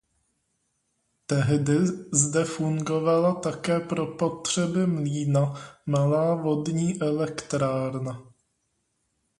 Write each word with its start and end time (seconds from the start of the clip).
Tehdy 1.25 1.77
zde 2.13 2.45
fungovala 2.45 3.33
také 3.35 3.79
pro 3.79 4.07
potřeby 4.15 4.87
mlýna 4.87 5.55
malá 5.85 6.35
vodní 6.35 7.01
elektrárna. 7.01 8.33